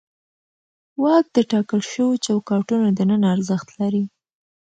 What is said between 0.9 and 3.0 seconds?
واک د ټاکل شوو چوکاټونو